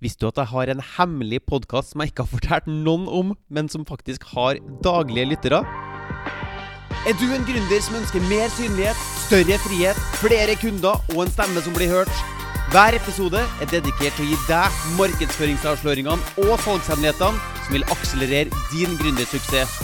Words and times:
Visste 0.00 0.24
du 0.24 0.30
at 0.30 0.38
jeg 0.40 0.48
har 0.54 0.70
en 0.72 0.80
hemmelig 0.96 1.42
podkast 1.44 1.92
som 1.92 2.00
jeg 2.00 2.14
ikke 2.14 2.24
har 2.24 2.32
fortalt 2.32 2.68
noen 2.72 3.04
om, 3.04 3.34
men 3.52 3.66
som 3.68 3.84
faktisk 3.84 4.24
har 4.32 4.56
daglige 4.80 5.28
lyttere? 5.34 5.60
Er 7.08 7.16
du 7.20 7.26
en 7.28 7.44
gründer 7.44 7.82
som 7.84 7.98
ønsker 7.98 8.24
mer 8.30 8.48
synlighet, 8.54 8.96
større 9.26 9.58
frihet, 9.66 10.00
flere 10.22 10.56
kunder 10.60 10.96
og 11.12 11.20
en 11.26 11.34
stemme 11.34 11.60
som 11.64 11.76
blir 11.76 11.92
hørt? 11.92 12.24
Hver 12.72 12.96
episode 12.96 13.44
er 13.60 13.68
dedikert 13.68 14.16
til 14.16 14.24
å 14.24 14.30
gi 14.30 14.40
deg 14.48 14.80
markedsføringsavsløringene 14.96 16.46
og 16.46 16.56
salgshemmelighetene 16.64 17.64
som 17.66 17.76
vil 17.76 17.88
akselerere 17.92 18.64
din 18.72 18.96
gründersuksess. 19.02 19.80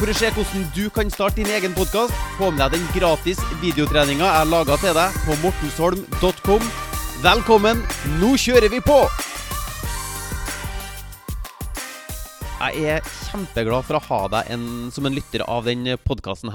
For 0.00 0.10
å 0.10 0.18
se 0.18 0.34
hvordan 0.34 0.66
du 0.74 0.86
kan 0.90 1.14
starte 1.14 1.44
din 1.44 1.54
egen 1.54 1.78
podkast, 1.78 2.16
få 2.40 2.50
med 2.50 2.64
deg 2.64 2.80
den 2.80 2.92
gratis 2.96 3.38
videotreninga 3.62 4.34
jeg 4.34 4.50
laga 4.50 4.82
til 4.82 4.98
deg 4.98 5.24
på 5.28 5.42
mortensholm.com. 5.46 6.70
Velkommen, 7.22 7.84
nå 8.18 8.38
kjører 8.40 8.72
vi 8.72 8.82
på! 8.82 9.04
Jeg 12.60 12.82
er 12.92 13.06
kjempeglad 13.30 13.86
for 13.88 13.96
å 13.96 14.02
ha 14.04 14.16
deg 14.34 14.48
en, 14.52 14.64
som 14.92 15.06
en 15.08 15.14
lytter 15.16 15.40
av 15.48 15.64
denne 15.64 15.94
podkasten. 16.04 16.52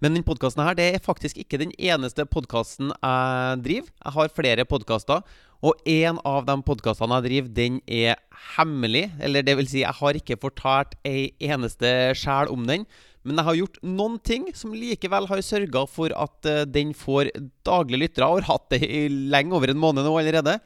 Men 0.00 0.14
denne 0.14 0.24
podkasten 0.24 0.62
er 0.64 0.96
faktisk 1.04 1.36
ikke 1.42 1.60
den 1.60 1.74
eneste 1.76 2.24
podkasten 2.24 2.94
jeg 2.94 3.58
driver. 3.66 3.90
Jeg 3.92 4.14
har 4.16 4.32
flere 4.32 4.64
podkaster, 4.64 5.20
og 5.60 5.84
en 5.84 6.22
av 6.24 6.48
de 6.48 6.56
podkastene 6.64 7.20
jeg 7.20 7.26
driver, 7.28 7.52
den 7.60 7.78
er 7.84 8.16
hemmelig. 8.56 9.10
Eller 9.20 9.44
det 9.44 9.58
vil 9.60 9.68
si, 9.68 9.82
jeg 9.84 10.00
har 10.00 10.16
ikke 10.16 10.40
fortalt 10.40 10.96
ei 11.04 11.34
eneste 11.44 11.92
sjel 12.16 12.48
om 12.48 12.64
den. 12.64 12.88
Men 13.20 13.36
jeg 13.36 13.50
har 13.50 13.60
gjort 13.60 13.80
noen 13.84 14.18
ting 14.24 14.48
som 14.56 14.72
likevel 14.72 15.28
har 15.28 15.44
sørga 15.44 15.84
for 15.92 16.12
at 16.24 16.48
uh, 16.48 16.64
den 16.64 16.96
får 16.96 17.34
daglige 17.68 18.06
lyttere. 18.06 18.32
Jeg 18.32 18.48
har 18.48 18.54
hatt 18.54 18.70
det 18.72 18.84
i 18.88 19.08
lenge 19.12 19.60
over 19.60 19.68
en 19.68 19.84
måned 19.84 20.08
nå 20.08 20.16
allerede. 20.24 20.56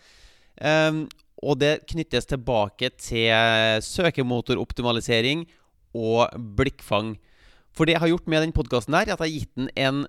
Um, 0.63 1.09
og 1.39 1.61
det 1.61 1.87
knyttes 1.91 2.27
tilbake 2.27 2.91
til 2.99 3.83
søkemotoroptimalisering 3.85 5.47
og 5.97 6.29
blikkfang. 6.59 7.17
For 7.75 7.87
det 7.87 7.95
jeg 7.95 8.03
har 8.03 8.13
gjort 8.13 8.31
med 8.31 8.43
den 8.43 8.55
podkasten, 8.57 8.95
er 8.95 9.07
at 9.07 9.13
jeg 9.13 9.21
har 9.21 9.35
gitt 9.35 9.53
den 9.59 9.69
en 9.79 10.07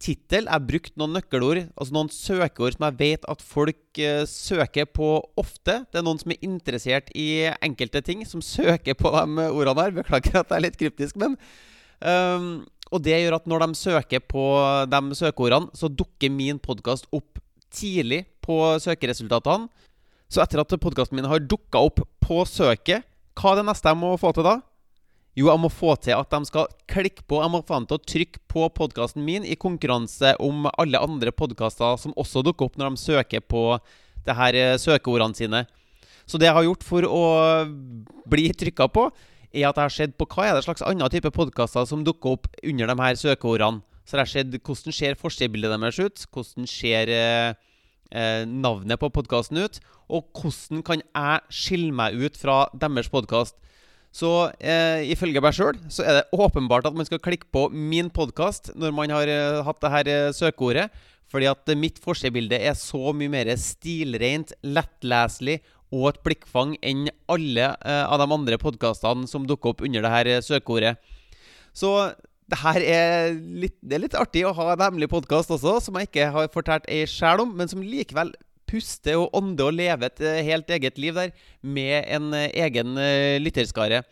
tittel. 0.00 0.46
Jeg 0.46 0.54
har 0.54 0.64
brukt 0.64 0.94
noen 0.98 1.16
nøkkelord, 1.18 1.60
altså 1.74 1.94
noen 1.94 2.10
søkeord 2.12 2.76
som 2.76 2.86
jeg 2.88 2.98
vet 3.00 3.26
at 3.30 3.42
folk 3.44 4.00
uh, 4.00 4.22
søker 4.28 4.88
på 4.88 5.12
ofte. 5.40 5.82
Det 5.90 6.00
er 6.00 6.06
noen 6.06 6.20
som 6.22 6.32
er 6.32 6.46
interessert 6.46 7.10
i 7.18 7.50
enkelte 7.60 8.02
ting, 8.06 8.24
som 8.28 8.44
søker 8.44 8.96
på 8.98 9.12
de 9.12 9.48
ordene 9.50 9.84
her. 9.84 9.96
Beklager 10.00 10.40
at 10.40 10.52
det 10.52 10.58
er 10.58 10.66
litt 10.68 10.80
kryptisk, 10.80 11.20
men 11.20 11.36
um, 12.00 12.62
Og 12.90 13.04
det 13.04 13.20
gjør 13.20 13.36
at 13.36 13.46
når 13.46 13.66
de 13.66 13.78
søker 13.78 14.22
på 14.24 14.46
de 14.90 15.00
søkeordene, 15.14 15.70
så 15.78 15.86
dukker 15.86 16.32
min 16.32 16.58
podkast 16.58 17.06
opp 17.14 17.38
tidlig 17.70 18.24
på 18.42 18.56
søkeresultatene. 18.82 19.68
Så 20.30 20.42
etter 20.44 20.62
at 20.62 20.74
podkasten 20.78 21.18
min 21.18 21.26
har 21.26 21.42
dukka 21.42 21.80
opp 21.82 22.04
på 22.22 22.42
søket, 22.46 23.02
hva 23.34 23.52
er 23.52 23.60
det 23.60 23.66
neste 23.66 23.90
jeg 23.90 23.98
må 23.98 24.12
få 24.20 24.30
til 24.36 24.46
da? 24.46 24.60
Jo, 25.38 25.48
jeg 25.48 25.62
må 25.62 25.70
få 25.72 25.94
til 26.02 26.14
at 26.14 26.30
de 26.30 26.46
skal 26.46 26.70
klikke 26.90 27.22
på 27.30 27.38
Jeg 27.38 27.50
må 27.52 27.60
få 27.62 27.78
dem 27.78 27.86
til 27.88 27.98
å 27.98 28.04
trykke 28.12 28.40
på 28.50 28.64
podkasten 28.74 29.22
min 29.26 29.46
i 29.46 29.56
konkurranse 29.58 30.34
om 30.42 30.66
alle 30.70 31.02
andre 31.02 31.32
podkaster 31.34 31.98
som 32.02 32.14
også 32.18 32.42
dukker 32.46 32.66
opp 32.66 32.78
når 32.78 32.94
de 32.94 33.02
søker 33.02 33.42
på 33.42 33.64
det 34.26 34.36
her 34.36 34.58
eh, 34.58 34.78
søkeordene 34.78 35.38
sine. 35.38 35.64
Så 36.28 36.38
det 36.38 36.50
jeg 36.50 36.58
har 36.58 36.66
gjort 36.66 36.86
for 36.86 37.06
å 37.06 37.22
bli 38.30 38.50
trykka 38.54 38.86
på, 38.92 39.08
er 39.50 39.66
at 39.70 39.78
jeg 39.78 39.86
har 39.86 39.94
sett 39.94 40.18
på 40.18 40.28
hva 40.30 40.50
er 40.50 40.58
det 40.58 40.66
slags 40.66 40.84
andre 40.86 41.08
type 41.10 41.32
podkaster 41.34 41.88
som 41.88 42.04
dukker 42.06 42.36
opp 42.36 42.50
under 42.62 42.90
de 42.90 42.96
her 43.00 43.18
søkeordene. 43.18 43.82
Så 44.06 44.18
jeg 44.18 44.22
har 44.22 44.30
sett 44.34 44.54
hvordan 44.60 44.94
ser 44.94 45.18
forsidebildet 45.18 45.74
deres 45.74 45.98
ut, 45.98 46.26
hvordan 46.34 46.70
ser 46.70 47.14
eh, 48.10 48.44
navnet 48.46 49.00
på 49.00 49.10
podkasten 49.14 49.60
ut, 49.62 49.80
og 50.10 50.26
hvordan 50.34 50.84
kan 50.86 51.02
jeg 51.02 51.54
skille 51.54 51.94
meg 51.94 52.18
ut 52.18 52.38
fra 52.38 52.64
deres 52.74 53.10
podkast. 53.12 53.56
Så 54.10 54.50
eh, 54.58 55.06
ifølge 55.12 55.42
meg 55.42 55.54
sjøl 55.54 55.76
så 55.86 56.02
er 56.02 56.16
det 56.18 56.34
åpenbart 56.34 56.88
at 56.88 56.96
man 56.98 57.06
skal 57.06 57.22
klikke 57.22 57.46
på 57.54 57.68
min 57.70 58.10
podkast 58.10 58.72
når 58.74 58.94
man 58.96 59.14
har 59.14 59.30
eh, 59.30 59.60
hatt 59.62 59.78
det 59.84 59.92
her 59.94 60.10
eh, 60.10 60.32
søkeordet. 60.34 60.88
Fordi 61.30 61.46
at 61.46 61.70
mitt 61.78 62.00
forsidebilde 62.02 62.58
er 62.58 62.74
så 62.74 63.12
mye 63.14 63.30
mer 63.30 63.52
stilrent, 63.54 64.50
lettleselig 64.66 65.60
og 65.94 66.08
et 66.10 66.20
blikkfang 66.26 66.74
enn 66.86 67.06
alle 67.30 67.68
eh, 67.70 68.02
av 68.02 68.18
de 68.18 68.26
andre 68.26 68.58
podkastene 68.62 69.30
som 69.30 69.46
dukker 69.46 69.74
opp 69.74 69.84
under 69.86 70.02
det 70.02 70.12
her 70.14 70.30
eh, 70.30 70.42
søkeordet. 70.42 70.96
Så 71.70 71.92
det 72.50 72.58
her 72.58 72.82
er 72.82 73.34
litt, 73.62 73.76
det 73.78 73.96
er 73.96 74.04
litt 74.04 74.16
artig 74.18 74.44
å 74.46 74.54
ha 74.56 74.72
en 74.72 74.82
hemmelig 74.82 75.10
podkast 75.12 75.52
også, 75.54 75.76
som 75.84 75.98
jeg 75.98 76.10
ikke 76.10 76.30
har 76.34 76.48
fortalt 76.54 76.88
ei 76.90 77.04
sjel 77.08 77.44
om, 77.44 77.52
men 77.56 77.70
som 77.70 77.82
likevel 77.84 78.32
puster 78.70 79.18
og 79.18 79.34
ånder 79.38 79.70
og 79.70 79.76
lever 79.78 80.10
et 80.10 80.22
eh, 80.24 80.42
helt 80.46 80.70
eget 80.70 80.98
liv 81.00 81.16
der, 81.18 81.32
med 81.62 82.06
en 82.06 82.34
eh, 82.36 82.50
egen 82.66 82.98
uh, 82.98 83.38
lytterskare. 83.42 84.02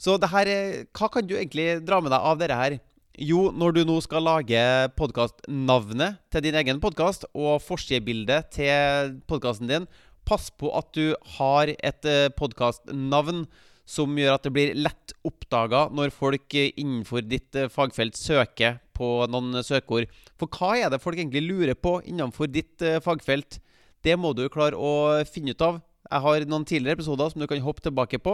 Så 0.00 0.16
det 0.20 0.30
her, 0.32 0.48
hva 0.96 1.10
kan 1.12 1.26
du 1.28 1.34
egentlig 1.36 1.82
dra 1.84 2.00
med 2.00 2.12
deg 2.12 2.28
av 2.30 2.40
dette 2.40 2.56
her? 2.56 2.78
Jo, 3.20 3.48
når 3.52 3.74
du 3.76 3.80
nå 3.84 3.98
skal 4.00 4.24
lage 4.24 4.60
podkastnavnet 4.96 6.20
til 6.32 6.46
din 6.46 6.56
egen 6.56 6.80
podkast 6.80 7.26
og 7.34 7.58
forsidebildet 7.60 8.48
til 8.56 9.18
podkasten 9.28 9.68
din, 9.68 9.88
pass 10.24 10.48
på 10.56 10.70
at 10.78 10.88
du 10.96 11.12
har 11.36 11.72
et 11.74 12.08
podkastnavn 12.38 13.44
som 13.90 14.14
gjør 14.18 14.36
at 14.36 14.46
det 14.46 14.52
blir 14.54 14.76
lett 14.78 15.14
oppdaga 15.26 15.88
når 15.94 16.14
folk 16.14 16.54
innenfor 16.54 17.26
ditt 17.26 17.58
fagfelt 17.74 18.18
søker 18.18 18.78
på 18.94 19.10
noen 19.32 19.64
søkeord. 19.66 20.06
For 20.38 20.46
hva 20.54 20.76
er 20.78 20.92
det 20.92 21.02
folk 21.02 21.18
egentlig 21.18 21.42
lurer 21.48 21.74
på 21.74 21.98
innenfor 22.06 22.50
ditt 22.52 22.84
fagfelt? 23.04 23.58
Det 24.04 24.14
må 24.16 24.32
du 24.36 24.46
klare 24.52 24.78
å 24.78 25.20
finne 25.28 25.56
ut 25.56 25.64
av. 25.66 25.80
Jeg 26.10 26.24
har 26.24 26.44
noen 26.48 26.64
tidligere 26.66 26.98
episoder 26.98 27.30
som 27.30 27.42
du 27.42 27.46
kan 27.50 27.60
hoppe 27.62 27.84
tilbake 27.84 28.18
på 28.22 28.32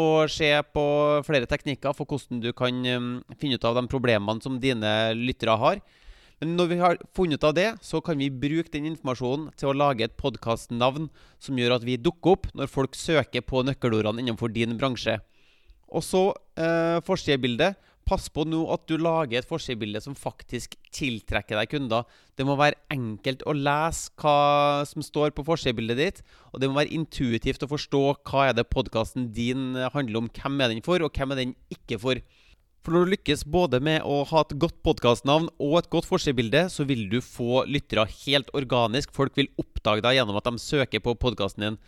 og 0.00 0.30
se 0.32 0.50
på 0.72 0.84
flere 1.26 1.48
teknikker 1.50 1.96
for 1.96 2.08
hvordan 2.08 2.40
du 2.40 2.52
kan 2.56 2.78
finne 3.40 3.58
ut 3.58 3.66
av 3.68 3.76
de 3.76 3.84
problemene 3.90 4.40
som 4.44 4.60
dine 4.62 4.92
lyttere 5.18 5.56
har. 5.60 5.82
Men 6.40 6.54
når 6.56 6.70
vi 6.70 6.78
har 6.80 7.00
funnet 7.12 7.36
ut 7.36 7.44
av 7.44 7.52
det, 7.56 7.68
så 7.84 8.00
kan 8.00 8.16
vi 8.16 8.30
bruke 8.32 8.72
den 8.72 8.86
informasjonen 8.88 9.50
til 9.60 9.70
å 9.70 9.76
lage 9.76 10.06
et 10.06 10.16
podkastnavn 10.16 11.10
som 11.36 11.58
gjør 11.60 11.74
at 11.76 11.84
vi 11.84 11.98
dukker 12.00 12.38
opp 12.38 12.48
når 12.56 12.70
folk 12.72 12.96
søker 12.96 13.44
på 13.44 13.60
nøkkelordene 13.68 14.24
innenfor 14.24 14.52
din 14.54 14.72
bransje. 14.80 15.18
Og 15.92 16.06
så 16.06 16.30
eh, 16.56 16.98
forsidebildet. 17.04 17.76
Pass 18.08 18.24
på 18.32 18.42
nå 18.48 18.64
at 18.74 18.88
du 18.90 18.96
lager 18.98 19.38
et 19.38 19.46
forsidebilde 19.46 20.00
som 20.02 20.16
faktisk 20.18 20.72
tiltrekker 20.96 21.60
deg 21.60 21.68
kunder. 21.70 22.08
Det 22.34 22.46
må 22.48 22.56
være 22.58 22.80
enkelt 22.90 23.44
å 23.46 23.54
lese 23.54 24.10
hva 24.18 24.80
som 24.88 25.04
står 25.04 25.36
på 25.36 25.44
forsidebildet 25.46 26.00
ditt. 26.00 26.22
Og 26.50 26.62
det 26.62 26.70
må 26.70 26.80
være 26.80 26.96
intuitivt 26.96 27.62
å 27.62 27.70
forstå 27.70 28.02
hva 28.16 28.48
er 28.48 28.56
det 28.56 28.70
podkasten 28.72 29.28
din 29.36 29.76
handler 29.92 30.24
om. 30.24 30.32
Hvem 30.32 30.56
er 30.64 30.72
den 30.72 30.82
for, 30.88 31.04
og 31.04 31.12
hvem 31.14 31.36
er 31.36 31.44
den 31.44 31.54
ikke 31.70 32.00
for. 32.02 32.24
For 32.80 32.96
når 32.96 33.04
du 33.04 33.12
lykkes 33.12 33.42
både 33.44 33.76
med 33.84 34.00
å 34.08 34.22
ha 34.30 34.40
et 34.40 34.56
godt 34.60 34.78
podkastnavn 34.86 35.50
og 35.60 35.74
et 35.82 35.88
godt 35.92 36.08
forsidebilde, 36.08 36.64
så 36.72 36.86
vil 36.88 37.10
du 37.12 37.18
få 37.20 37.66
lyttere 37.68 38.06
helt 38.22 38.48
organisk. 38.56 39.12
Folk 39.12 39.36
vil 39.36 39.50
oppdage 39.60 40.00
deg 40.06 40.16
gjennom 40.16 40.38
at 40.40 40.48
de 40.48 40.62
søker 40.62 41.02
på 41.04 41.12
podkasten 41.20 41.66
din. 41.66 41.80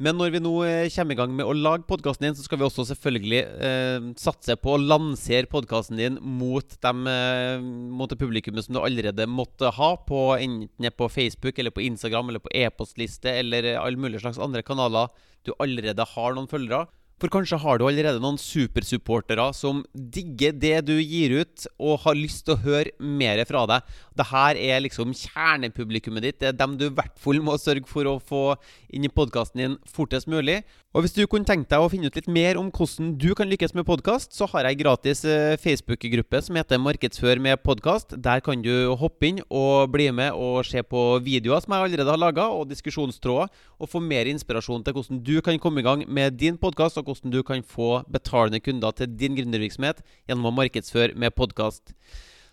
Men 0.00 0.16
når 0.16 0.30
vi 0.32 0.40
nå 0.40 0.52
eh, 0.64 0.86
kommer 0.94 1.12
i 1.12 1.18
gang 1.18 1.32
med 1.36 1.44
å 1.44 1.52
lage 1.52 1.84
podkasten 1.88 2.24
din, 2.24 2.36
så 2.38 2.46
skal 2.46 2.60
vi 2.60 2.64
også 2.64 2.86
selvfølgelig 2.88 3.40
eh, 3.66 4.06
satse 4.22 4.54
på 4.56 4.72
å 4.72 4.80
lansere 4.80 5.50
podkasten 5.50 5.98
din 6.00 6.16
mot, 6.22 6.78
dem, 6.86 7.02
eh, 7.10 7.58
mot 7.98 8.08
det 8.08 8.16
publikummet 8.22 8.64
som 8.64 8.78
du 8.78 8.80
allerede 8.80 9.26
måtte 9.28 9.68
ha, 9.76 9.90
på, 10.06 10.22
enten 10.38 10.88
på 10.96 11.10
Facebook 11.12 11.58
eller 11.60 11.74
på 11.74 11.84
Instagram 11.84 12.32
eller 12.32 12.40
på 12.40 12.54
e-postliste 12.62 13.34
eller 13.42 13.74
alle 13.74 14.00
mulige 14.00 14.22
slags 14.24 14.40
andre 14.40 14.64
kanaler 14.64 15.12
du 15.44 15.52
allerede 15.58 16.08
har 16.14 16.38
noen 16.38 16.48
følgere. 16.48 16.86
For 17.20 17.28
kanskje 17.28 17.58
har 17.60 17.76
du 17.76 17.84
allerede 17.84 18.20
noen 18.22 18.38
supersupportere 18.40 19.50
som 19.52 19.82
digger 19.92 20.54
det 20.56 20.78
du 20.88 20.94
gir 20.96 21.34
ut, 21.42 21.66
og 21.76 22.00
har 22.06 22.16
lyst 22.16 22.46
til 22.46 22.56
å 22.56 22.62
høre 22.62 22.94
mer 22.96 23.42
fra 23.44 23.66
deg. 23.68 23.90
Dette 24.16 24.44
er 24.56 24.80
liksom 24.80 25.12
kjernepublikummet 25.12 26.24
ditt. 26.24 26.38
Det 26.40 26.48
er 26.48 26.56
dem 26.56 26.78
du 26.80 26.86
i 26.88 26.94
hvert 26.96 27.18
fall 27.20 27.42
må 27.44 27.58
sørge 27.60 27.88
for 27.90 28.08
å 28.08 28.16
få 28.24 28.44
inn 28.88 29.04
i 29.04 29.12
podkasten 29.12 29.60
din 29.60 29.76
fortest 29.84 30.30
mulig. 30.32 30.62
Og 30.90 31.04
hvis 31.04 31.12
du 31.14 31.20
kunne 31.30 31.46
tenkt 31.46 31.68
deg 31.70 31.84
å 31.84 31.90
finne 31.92 32.08
ut 32.10 32.16
litt 32.18 32.26
mer 32.26 32.58
om 32.58 32.66
hvordan 32.74 33.12
du 33.20 33.28
kan 33.38 33.46
lykkes 33.46 33.76
med 33.78 33.86
podkast, 33.86 34.32
så 34.34 34.48
har 34.50 34.66
jeg 34.66 34.80
gratis 34.80 35.20
eh, 35.22 35.54
Facebook-gruppe 35.62 36.40
som 36.42 36.56
heter 36.58 36.80
Markedsfør 36.82 37.38
med 37.38 37.60
podkast. 37.62 38.16
Der 38.18 38.42
kan 38.42 38.64
du 38.64 38.90
hoppe 38.98 39.28
inn 39.28 39.38
og 39.46 39.92
bli 39.94 40.08
med 40.10 40.34
og 40.34 40.64
se 40.66 40.82
på 40.82 41.04
videoer 41.22 41.62
som 41.62 41.76
jeg 41.76 41.92
allerede 41.92 42.10
har 42.10 42.18
laga, 42.18 42.48
og 42.50 42.66
diskusjonstråder, 42.72 43.52
og 43.78 43.92
få 43.92 44.02
mer 44.02 44.32
inspirasjon 44.32 44.82
til 44.82 44.96
hvordan 44.96 45.22
du 45.22 45.36
kan 45.46 45.60
komme 45.62 45.84
i 45.84 45.86
gang 45.86 46.02
med 46.10 46.34
din 46.40 46.58
podkast, 46.58 46.98
hvordan 47.10 47.34
du 47.34 47.42
kan 47.46 47.66
få 47.66 48.00
betalende 48.10 48.62
kunder 48.64 48.96
til 48.96 49.12
din 49.20 49.36
gründervirksomhet 49.36 50.02
gjennom 50.30 50.50
å 50.50 50.56
markedsføre 50.62 51.18
med 51.18 51.36
podkast. 51.36 51.94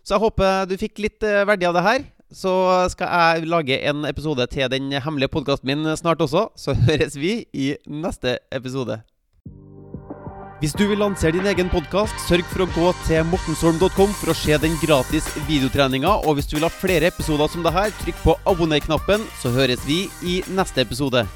Så 0.04 0.16
jeg 0.16 0.24
håper 0.26 0.70
du 0.70 0.78
fikk 0.82 1.02
litt 1.04 1.26
eh, 1.26 1.46
verdi 1.48 1.70
av 1.70 1.78
det 1.78 1.88
her 1.88 2.08
så 2.34 2.88
skal 2.92 3.08
jeg 3.08 3.48
lage 3.48 3.78
en 3.88 4.06
episode 4.06 4.48
til 4.52 4.68
den 4.72 4.92
hemmelige 4.92 5.32
podkasten 5.32 5.68
min 5.68 5.98
snart 5.98 6.22
også. 6.22 6.50
Så 6.56 6.76
høres 6.88 7.16
vi 7.16 7.46
i 7.54 7.76
neste 7.88 8.40
episode. 8.52 9.02
Hvis 10.58 10.74
du 10.74 10.88
vil 10.90 10.98
lansere 10.98 11.36
din 11.36 11.46
egen 11.46 11.70
podkast, 11.70 12.18
sørg 12.26 12.46
for 12.50 12.66
å 12.66 12.70
gå 12.74 12.92
til 13.06 13.28
mortensholm.com 13.30 14.16
for 14.18 14.34
å 14.34 14.38
se 14.38 14.58
den 14.58 14.74
gratis 14.82 15.30
videotreninga. 15.46 16.16
Og 16.26 16.40
hvis 16.40 16.50
du 16.50 16.58
vil 16.58 16.66
ha 16.66 16.74
flere 16.74 17.12
episoder 17.14 17.54
som 17.54 17.66
dette, 17.66 17.92
trykk 18.02 18.24
på 18.26 18.40
abonner-knappen, 18.50 19.28
så 19.38 19.54
høres 19.54 19.86
vi 19.86 20.08
i 20.26 20.42
neste 20.58 20.82
episode. 20.82 21.28